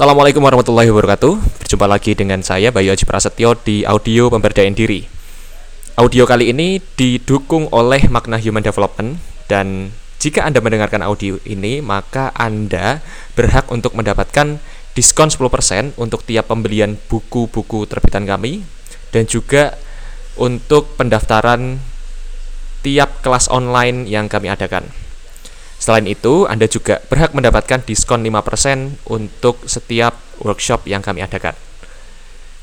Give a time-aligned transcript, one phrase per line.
[0.00, 1.60] Assalamualaikum warahmatullahi wabarakatuh.
[1.60, 5.04] Berjumpa lagi dengan saya Bayu Haji Prasetyo di audio pemberdayaan diri.
[6.00, 12.32] Audio kali ini didukung oleh Makna Human Development Dan jika Anda mendengarkan audio ini Maka
[12.32, 13.04] Anda
[13.36, 14.56] berhak untuk mendapatkan
[14.96, 18.64] diskon 10% Untuk tiap pembelian buku-buku terbitan kami
[19.12, 19.76] Dan juga
[20.40, 21.76] untuk pendaftaran
[22.80, 25.09] tiap kelas online yang kami adakan
[25.80, 30.12] Selain itu, Anda juga berhak mendapatkan diskon 5% untuk setiap
[30.44, 31.56] workshop yang kami adakan.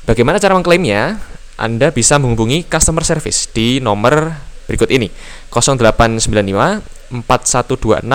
[0.06, 1.18] Bagaimana cara mengklaimnya?
[1.58, 4.30] Anda bisa menghubungi customer service di nomor
[4.70, 5.10] berikut ini
[5.50, 6.30] 0895
[7.26, 8.06] 4126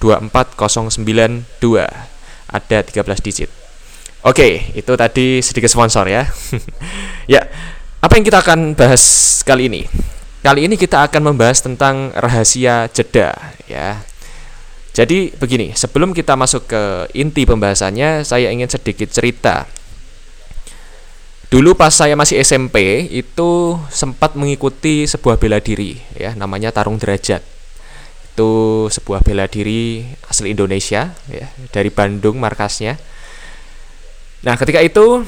[0.00, 1.84] 24092
[2.48, 3.52] ada 13 digit
[4.24, 6.24] Oke, itu tadi sedikit sponsor ya
[7.32, 7.44] Ya,
[8.00, 9.04] apa yang kita akan bahas
[9.44, 9.84] kali ini?
[10.40, 13.36] Kali ini kita akan membahas tentang rahasia jeda
[13.68, 14.00] ya
[15.00, 19.64] jadi begini, sebelum kita masuk ke inti pembahasannya, saya ingin sedikit cerita.
[21.48, 27.40] Dulu pas saya masih SMP itu sempat mengikuti sebuah bela diri ya, namanya tarung derajat.
[28.28, 33.00] Itu sebuah bela diri asli Indonesia ya, dari Bandung markasnya.
[34.44, 35.24] Nah, ketika itu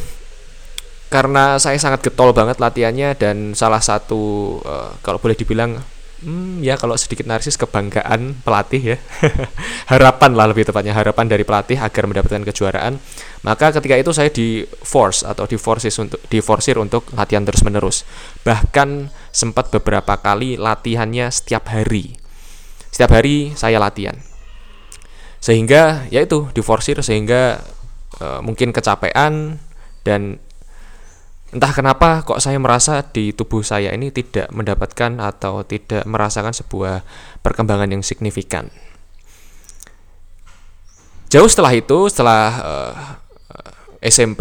[1.08, 5.80] karena saya sangat getol banget latihannya dan salah satu uh, kalau boleh dibilang
[6.22, 8.98] Hmm, ya kalau sedikit narsis kebanggaan pelatih ya.
[9.92, 13.02] harapan lah lebih tepatnya harapan dari pelatih agar mendapatkan kejuaraan.
[13.42, 18.06] Maka ketika itu saya di force atau di forces untuk di forsir untuk latihan terus-menerus.
[18.46, 22.14] Bahkan sempat beberapa kali latihannya setiap hari.
[22.94, 24.14] Setiap hari saya latihan.
[25.42, 27.58] Sehingga ya itu di forsir sehingga
[28.22, 29.58] uh, mungkin kecapean
[30.06, 30.38] dan
[31.52, 37.04] entah kenapa kok saya merasa di tubuh saya ini tidak mendapatkan atau tidak merasakan sebuah
[37.44, 38.72] perkembangan yang signifikan.
[41.28, 42.92] Jauh setelah itu, setelah uh,
[44.00, 44.40] eh, SMP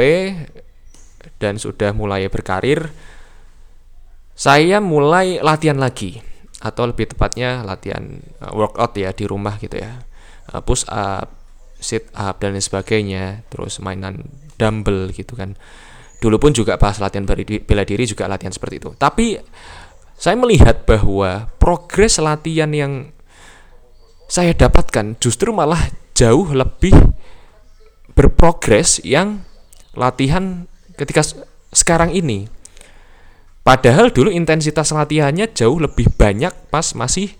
[1.39, 2.91] dan sudah mulai berkarir,
[4.35, 6.23] saya mulai latihan lagi
[6.63, 10.03] atau lebih tepatnya latihan uh, workout ya di rumah gitu ya.
[10.51, 11.27] Uh, push up,
[11.79, 15.59] sit up dan sebagainya, terus mainan dumbbell gitu kan
[16.21, 17.25] dulu pun juga pas latihan
[17.65, 18.89] bela diri juga latihan seperti itu.
[18.93, 19.41] Tapi
[20.13, 23.09] saya melihat bahwa progres latihan yang
[24.29, 25.81] saya dapatkan justru malah
[26.13, 26.93] jauh lebih
[28.13, 29.41] berprogres yang
[29.97, 31.25] latihan ketika
[31.73, 32.45] sekarang ini.
[33.65, 37.33] Padahal dulu intensitas latihannya jauh lebih banyak pas masih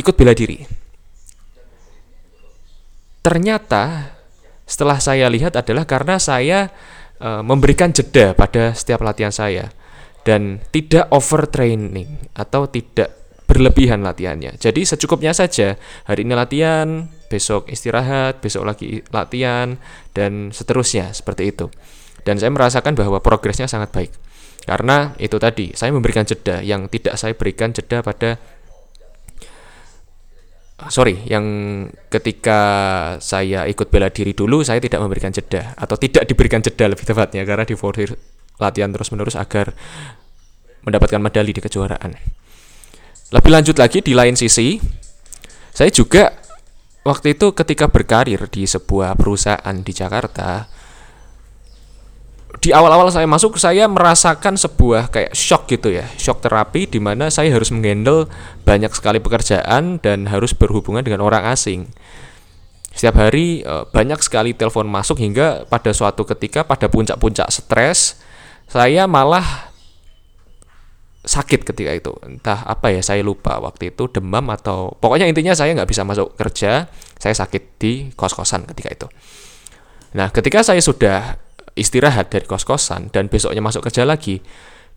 [0.00, 0.64] ikut bela diri.
[3.22, 4.16] Ternyata
[4.64, 6.72] setelah saya lihat adalah karena saya
[7.22, 9.70] Eh, memberikan jeda pada setiap latihan saya
[10.26, 13.14] dan tidak overtraining atau tidak
[13.46, 14.58] berlebihan latihannya.
[14.58, 15.78] Jadi secukupnya saja.
[16.10, 19.78] Hari ini latihan, besok istirahat, besok lagi latihan
[20.10, 21.70] dan seterusnya seperti itu.
[22.26, 24.10] Dan saya merasakan bahwa progresnya sangat baik.
[24.66, 28.34] Karena itu tadi, saya memberikan jeda yang tidak saya berikan jeda pada
[30.88, 31.44] sorry, yang
[32.08, 32.60] ketika
[33.20, 37.44] saya ikut bela diri dulu saya tidak memberikan jeda atau tidak diberikan jeda lebih tepatnya
[37.44, 38.16] karena di diforsir
[38.58, 39.74] latihan terus menerus agar
[40.82, 42.14] mendapatkan medali di kejuaraan.
[43.32, 44.76] Lebih lanjut lagi di lain sisi,
[45.72, 46.30] saya juga
[47.06, 50.68] waktu itu ketika berkarir di sebuah perusahaan di Jakarta,
[52.60, 56.04] di awal-awal saya masuk saya merasakan sebuah kayak shock gitu ya.
[56.20, 58.28] Shock terapi di mana saya harus menghandle
[58.68, 61.88] banyak sekali pekerjaan dan harus berhubungan dengan orang asing.
[62.92, 68.20] Setiap hari eh, banyak sekali telepon masuk hingga pada suatu ketika pada puncak-puncak stres
[68.68, 69.72] saya malah
[71.24, 72.12] sakit ketika itu.
[72.22, 76.36] Entah apa ya saya lupa waktu itu demam atau pokoknya intinya saya nggak bisa masuk
[76.36, 79.08] kerja saya sakit di kos-kosan ketika itu.
[80.12, 81.41] Nah ketika saya sudah
[81.74, 84.44] istirahat dari kos-kosan dan besoknya masuk kerja lagi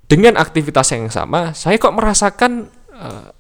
[0.06, 3.32] dengan aktivitas yang sama saya kok merasakan uh,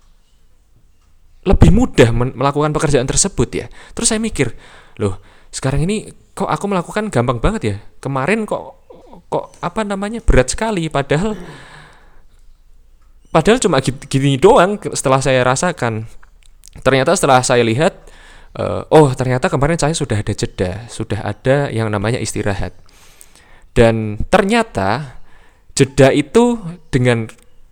[1.45, 3.65] lebih mudah melakukan pekerjaan tersebut ya.
[3.93, 4.57] Terus saya mikir
[4.97, 5.21] loh
[5.53, 7.75] sekarang ini kok aku melakukan gampang banget ya?
[8.01, 8.81] Kemarin kok
[9.29, 11.37] kok apa namanya berat sekali padahal
[13.29, 13.77] padahal cuma
[14.09, 16.09] gini doang setelah saya rasakan.
[16.81, 17.93] Ternyata setelah saya lihat
[18.57, 22.75] uh, oh ternyata kemarin saya sudah ada jeda sudah ada yang namanya istirahat
[23.75, 25.19] dan ternyata
[25.75, 26.57] jeda itu
[26.87, 27.27] dengan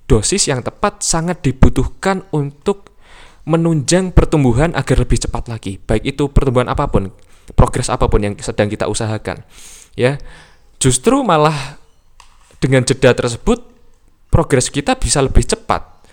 [0.05, 2.91] dosis yang tepat sangat dibutuhkan untuk
[3.47, 5.79] menunjang pertumbuhan agar lebih cepat lagi.
[5.79, 7.11] Baik itu pertumbuhan apa pun,
[7.55, 9.47] progres apa pun yang sedang kita usahakan.
[9.95, 10.19] Ya.
[10.79, 11.79] Justru malah
[12.59, 13.63] dengan jeda tersebut
[14.27, 16.03] progres kita bisa lebih cepat.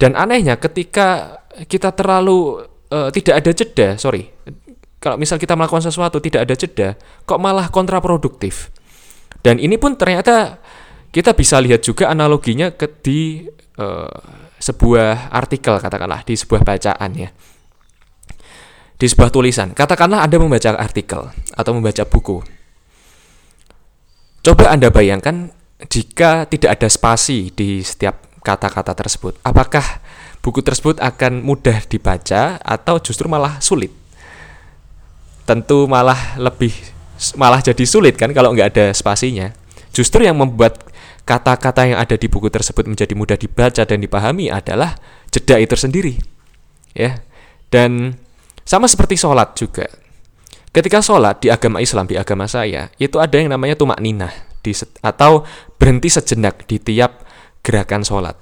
[0.00, 4.32] Dan anehnya ketika kita terlalu uh, tidak ada jeda, sorry,
[4.98, 6.88] kalau misal kita melakukan sesuatu tidak ada jeda,
[7.28, 8.72] kok malah kontraproduktif.
[9.42, 10.62] Dan ini pun ternyata
[11.10, 13.44] kita bisa lihat juga analoginya ke di
[13.76, 17.30] uh, sebuah artikel katakanlah di sebuah bacaan ya.
[18.96, 21.26] Di sebuah tulisan, katakanlah Anda membaca artikel
[21.58, 22.38] atau membaca buku.
[24.46, 25.50] Coba Anda bayangkan
[25.90, 29.82] jika tidak ada spasi di setiap kata-kata tersebut, apakah
[30.38, 33.90] buku tersebut akan mudah dibaca atau justru malah sulit?
[35.42, 36.70] Tentu malah lebih
[37.38, 39.54] malah jadi sulit kan kalau nggak ada spasinya.
[39.92, 40.82] Justru yang membuat
[41.22, 44.96] kata-kata yang ada di buku tersebut menjadi mudah dibaca dan dipahami adalah
[45.30, 46.18] jeda itu sendiri.
[46.96, 47.22] Ya.
[47.72, 48.18] Dan
[48.66, 49.86] sama seperti sholat juga.
[50.72, 54.32] Ketika sholat di agama Islam, di agama saya, itu ada yang namanya tumak ninah
[54.64, 54.72] di
[55.04, 55.44] atau
[55.76, 57.20] berhenti sejenak di tiap
[57.60, 58.36] gerakan sholat.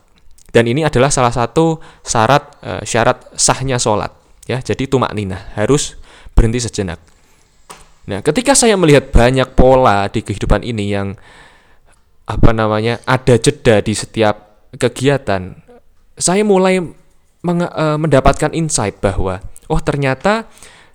[0.51, 4.15] Dan ini adalah salah satu syarat uh, syarat sahnya sholat.
[4.47, 5.95] Ya, jadi tumak nina harus
[6.35, 6.99] berhenti sejenak.
[8.09, 11.19] Nah, ketika saya melihat banyak pola di kehidupan ini yang
[12.25, 15.59] apa namanya ada jeda di setiap kegiatan,
[16.15, 20.47] saya mulai uh, mendapatkan insight bahwa oh ternyata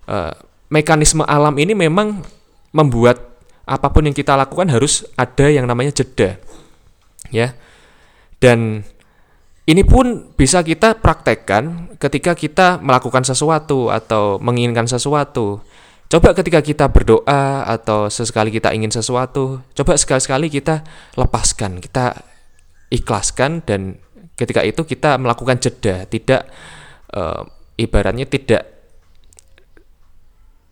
[0.08, 0.32] uh,
[0.72, 2.24] mekanisme alam ini memang
[2.74, 3.36] membuat
[3.66, 6.38] apa pun yang kita lakukan harus ada yang namanya jeda.
[7.34, 7.58] Ya.
[8.38, 8.86] Dan
[9.66, 15.58] ini pun bisa kita praktekkan ketika kita melakukan sesuatu atau menginginkan sesuatu.
[16.06, 20.86] Coba ketika kita berdoa atau sesekali kita ingin sesuatu, coba sekali-sekali kita
[21.18, 22.22] lepaskan, kita
[22.94, 23.98] ikhlaskan dan
[24.38, 26.46] ketika itu kita melakukan jeda, tidak
[27.10, 27.22] e,
[27.82, 28.62] ibaratnya tidak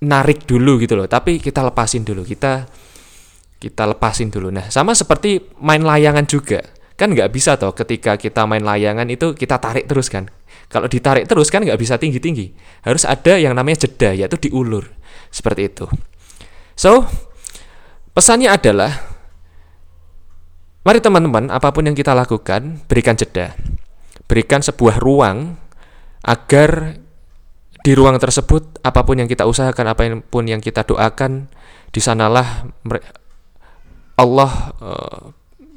[0.07, 2.71] narik dulu gitu loh, tapi kita lepasin dulu, kita
[3.59, 4.53] kita lepasin dulu.
[4.53, 6.61] Nah, sama seperti main layangan juga.
[6.95, 10.31] Kan nggak bisa toh ketika kita main layangan itu kita tarik terus kan.
[10.71, 12.55] Kalau ditarik terus kan nggak bisa tinggi-tinggi.
[12.87, 14.87] Harus ada yang namanya jeda, yaitu diulur.
[15.31, 15.87] Seperti itu.
[16.79, 17.07] So,
[18.15, 18.91] pesannya adalah,
[20.87, 23.55] mari teman-teman, apa pun yang kita lakukan, berikan jeda.
[24.31, 25.59] Berikan sebuah ruang
[26.25, 26.99] agar
[27.85, 31.53] di ruang tersebut, apa pun yang kita usahakan, apa pun yang kita doakan,
[31.95, 32.67] di sanalah
[34.19, 35.23] Allah uh,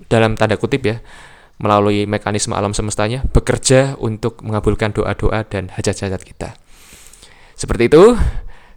[0.08, 0.98] dalam tanda kutip ya
[1.58, 6.54] melalui mekanisme alam semestanya bekerja untuk mengabulkan doa-doa dan hajat-hajat kita.
[7.58, 8.14] Seperti itu,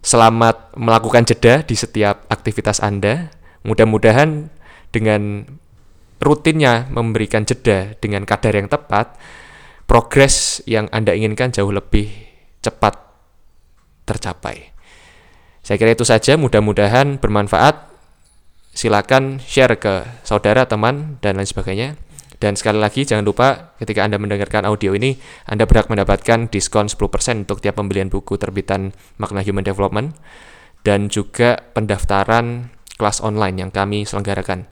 [0.01, 3.29] selamat melakukan jeda di setiap aktivitas Anda.
[3.61, 4.49] Mudah-mudahan
[4.89, 5.45] dengan
[6.17, 9.13] rutinnya memberikan jeda dengan kadar yang tepat,
[9.85, 12.09] progres yang Anda inginkan jauh lebih
[12.65, 12.97] cepat
[14.09, 14.73] tercapai.
[15.61, 17.90] Saya kira itu saja, mudah-mudahan bermanfaat
[18.71, 21.99] silakan share ke saudara, teman, dan lain sebagainya.
[22.41, 27.45] Dan sekali lagi jangan lupa ketika Anda mendengarkan audio ini, Anda berhak mendapatkan diskon 10%
[27.45, 30.17] untuk tiap pembelian buku terbitan Makna Human Development
[30.81, 34.65] dan juga pendaftaran kelas online yang kami selenggarakan.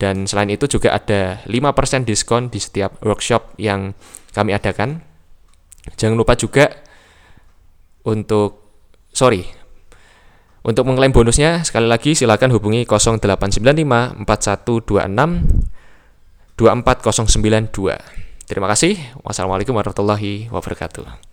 [0.00, 3.92] Dan selain itu juga ada 5% diskon di setiap workshop yang
[4.32, 5.04] kami adakan.
[6.00, 6.72] Jangan lupa juga
[8.08, 8.72] untuk
[9.12, 9.61] sorry
[10.62, 15.42] untuk mengklaim bonusnya, sekali lagi silakan hubungi 0895 4126
[16.54, 17.98] 24092.
[18.46, 18.94] Terima kasih.
[19.26, 21.31] Wassalamualaikum warahmatullahi wabarakatuh.